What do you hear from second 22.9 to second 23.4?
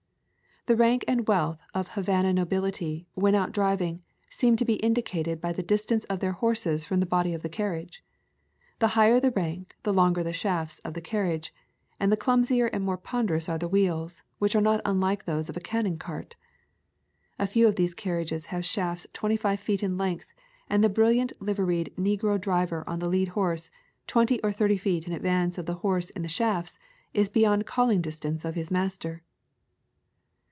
the lead